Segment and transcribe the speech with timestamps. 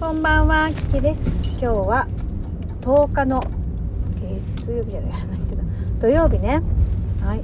[0.00, 1.50] こんばんは、キキです。
[1.50, 2.06] 今日は
[2.80, 3.40] 10日の
[4.56, 5.12] 月曜日じゃない、
[6.00, 6.60] 土曜日ね。
[7.22, 7.40] はい、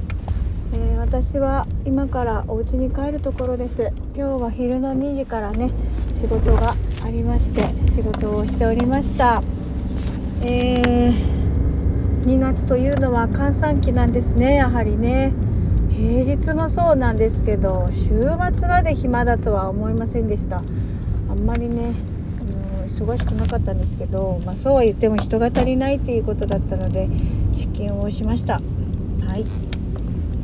[0.74, 3.92] えー、私は今からお家に帰るところです。
[4.16, 5.70] 今日は昼の2時からね、
[6.20, 6.74] 仕事が
[7.04, 9.42] ありまして、仕事をしておりました。
[10.42, 15.32] えー、2月というのは閑散期なんですね、やはりね。
[15.88, 18.08] 平日もそうなんですけど週
[18.56, 20.56] 末まで暇だとは思いませんでした
[21.28, 21.92] あんまりね
[23.00, 27.08] 忙しくなかったんですけど、まあ、そうは言っても人が足りないっていうことだったので
[27.50, 28.54] 出勤をしました。
[28.54, 28.60] は
[29.38, 29.46] い。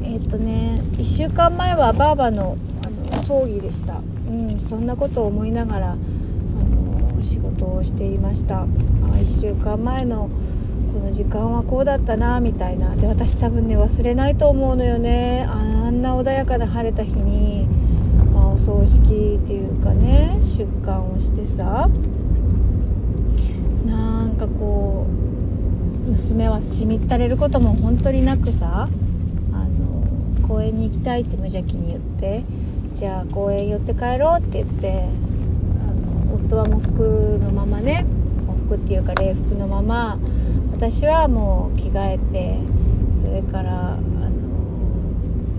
[0.03, 4.01] えー、っとね1週間前はばあばのあの葬儀でした。
[4.29, 8.63] うんそんなことを思いながらあの仕事をしていました。
[8.63, 10.31] あ1週間前の
[10.95, 12.97] この時間はこうだったなみたいな。
[12.97, 15.45] で私多分ね忘れないと思うのよね。
[15.47, 17.67] あんな穏やかな晴れた日に、
[18.33, 21.91] まあ、お葬式っていうかね出棺をしてさ。
[24.37, 28.87] なんかこう娘はしみったれることも本当になくさ
[29.51, 32.45] あの公園に行きたいって無邪気に言って
[32.95, 35.09] じゃあ公園寄って帰ろうって言って
[35.81, 38.05] あの夫は喪服のままね
[38.47, 40.19] 喪服っていうか礼服のまま
[40.73, 42.59] 私はもう着替えて
[43.19, 44.03] それからあの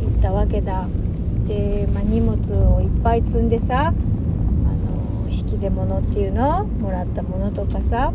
[0.01, 0.87] 行ったわけだ
[1.47, 2.37] で、まあ、荷物
[2.75, 3.91] をいっぱい積んでさ
[5.29, 8.11] 引き出物っていうのもらったものとかさ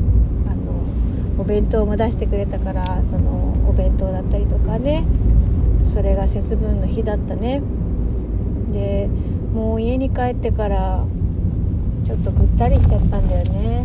[1.38, 5.04] お弁当も出してくれたからそのお弁当だったりとかね。
[5.84, 7.60] それが節分の日だったね。
[8.72, 9.08] で
[9.52, 11.04] もう家に帰ってから
[12.04, 13.84] ちょっとぐったりしちゃったんだよね。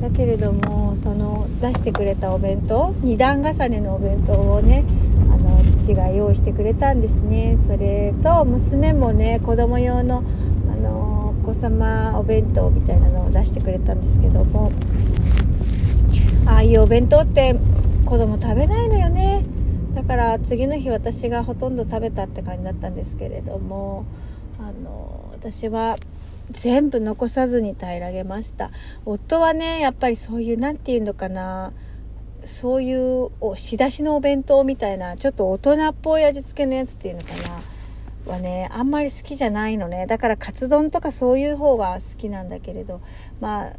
[0.00, 4.84] だけれどもその出してくれたお弁当2段重ねのお弁当をね
[5.30, 7.58] あの父が用意してくれたんですね。
[7.66, 10.22] それと娘もね子供用の
[10.72, 14.70] あのお子様お弁当みたいなのを出してくれたんですけども
[16.48, 17.54] ああいうお弁当って
[18.06, 19.44] 子供食べないのよね。
[19.94, 24.06] だから次の日私がほとんど食べたって感じだったんですけれども
[24.58, 25.96] あの私は
[26.50, 28.70] 全部残さずに平らげました。
[29.04, 31.72] 夫はねやっぱりそういう何て言うのかな。
[32.44, 37.28] そういうお仕出しのお弁当みたいなちょっと大人っぽい味付けのやつっていうのか
[38.26, 38.32] な。
[38.32, 40.06] はねあんまり好きじゃないのね。
[40.06, 43.00] だからカツ丼とかそういう方が好きなんだけれど。
[43.40, 43.72] まあ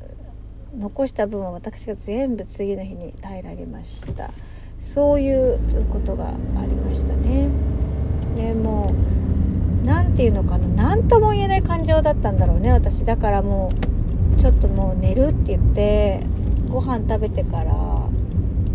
[0.77, 4.31] 残した分は私が全部次の日に平らげました。
[4.79, 5.59] そういう
[5.89, 6.31] ことがあ
[6.65, 7.47] りましたね。
[8.35, 8.89] でも
[9.83, 10.67] 何て言うのかな。
[10.67, 13.03] 何とも言えない感情だったんだろうね私。
[13.03, 13.71] だからも
[14.37, 16.21] うちょっともう寝るって言って
[16.69, 17.73] ご飯食べてから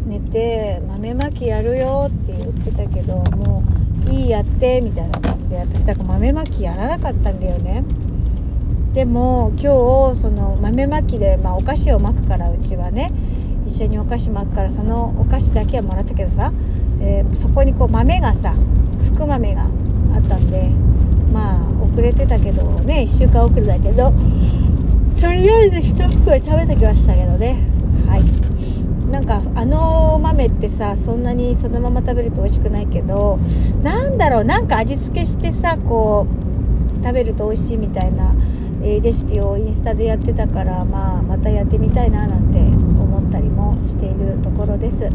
[0.06, 3.62] 寝て豆まきやるよって言ってたけども
[4.06, 5.86] ういいやってみたいな感じで私。
[5.86, 7.84] だから豆まきやらなかったんだよね。
[8.94, 13.10] でも今日その豆まきで、まあ、お菓子を巻くからうちはね
[13.66, 16.52] 一緒にお菓子巻くからそのお菓子だけはもらったけどさ、
[17.00, 18.54] えそこにこう豆がさ
[19.12, 19.66] 福豆があ
[20.18, 20.70] ったんで
[21.32, 24.12] まあ遅れてたけどね1週間遅れだけど
[25.20, 27.56] とりあえず1袋食べてきましたけどね。
[28.06, 28.44] はい。
[29.10, 33.38] なんかあの豆ってさそんなにそのまま食べると美味しくないけど
[33.82, 36.44] なんだろうなんか味付けしてさこう
[37.04, 38.34] 食べると美味しいみたいな、
[38.84, 45.08] え、レシピをインスタでやってたから、まあ、またやってみたいななんて思ったりもしているところです。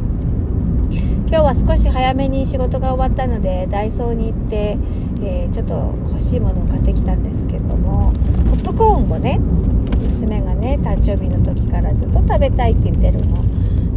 [1.30, 4.80] 今日は少し早めに仕事が終わったのでダイソーに行って、
[5.22, 8.12] えー、ちょっと欲しいものを買ってきたんですけども
[8.50, 13.44] ポップコーンをね娘がね誕生日の時からずっと食べたいって言ってるの。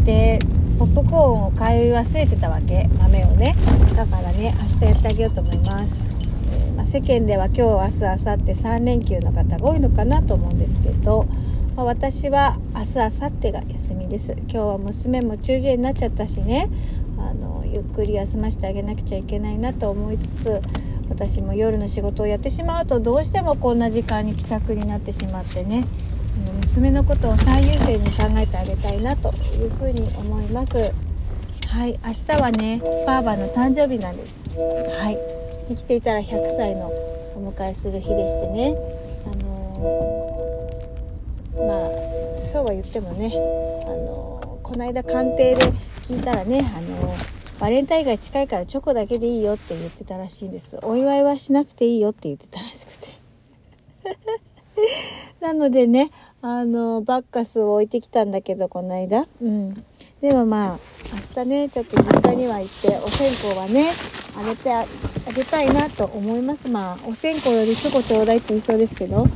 [0.04, 0.40] で
[0.78, 2.90] ポップコーンを買い忘れてたわけ。
[2.98, 3.54] 豆をね
[3.96, 6.21] だからね明日やってあげようと思います、
[6.84, 11.26] 世間では今日明日明後日3連休の方が多いのかなと思うんですけど、
[11.76, 14.32] まあ、私は明日明後日が休みです。
[14.32, 16.68] 今日は娘も中耳炎になっちゃったしね。
[17.18, 20.60] あのゆっくり休ませてあげなくちゃいけないなと思いつつ
[21.08, 25.86] 私も夜の仕事をやってしまうとどうしてもこんな時間に帰宅になってしまってね。
[26.60, 30.92] 娘のことを最優先に考えてあげたいなというふうに思います。
[31.68, 34.34] はい明日はねばあばの誕生日なんです。
[34.98, 35.41] はい。
[35.74, 36.88] 生きていたら100歳の
[37.34, 38.76] お迎えする日でしてね。
[39.24, 43.32] あのー、まあそうは言ってもね
[43.86, 45.62] あのー、この間鑑定で
[46.02, 50.78] 聞いたらねあのー、バレンタインが近いからチョコだけでいいよって言ってたらしいんです。
[50.82, 53.08] お祝いはしなくていいよって言ってたらしくて。
[55.40, 56.10] なのでね
[56.42, 59.84] あのバッカスを置いてきたんだけどこの間うん。
[60.20, 60.78] でもまあ
[61.36, 63.90] 明日ねちょっと実家には行ってお線香はね
[64.36, 64.84] あげてあ
[65.32, 66.68] げたいなと思います。
[66.68, 69.26] まあお線香よりすぐちょうだいって言いそうですけど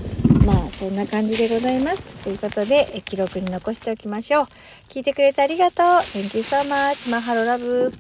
[0.45, 2.03] まあそんな感じでございます。
[2.25, 4.47] ということでえ記録に残しておきましょう。
[4.89, 5.87] 聞いてくれてありがとう。
[5.87, 7.93] Thank you so much マハロラブ。